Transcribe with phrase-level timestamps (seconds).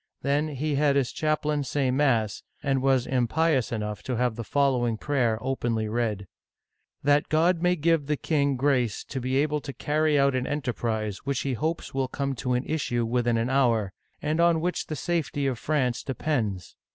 [0.23, 4.97] Then he had his chaplain say mass, and was impious enough to have the following
[4.97, 6.25] prayer openly read:"
[7.03, 11.19] That God may give the king grace to be able to carry out an enterprise
[11.19, 13.93] which he hopes will come to an issue within an hour,
[14.23, 16.75] and on which the safety of France depends